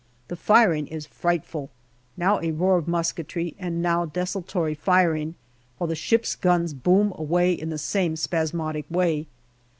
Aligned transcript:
The 0.29 0.35
firing 0.35 0.87
is 0.87 1.05
frightful 1.05 1.69
now 2.17 2.39
a 2.41 2.49
roar 2.49 2.79
of 2.79 2.87
musketry, 2.87 3.53
and 3.59 3.83
now 3.83 4.05
desultory 4.05 4.73
firing 4.73 5.35
while 5.77 5.87
the 5.89 5.93
ships' 5.93 6.35
guns 6.35 6.73
boom 6.73 7.13
away 7.15 7.53
in 7.53 7.69
the 7.69 7.77
same 7.77 8.15
spasmodic 8.15 8.85
way. 8.89 9.27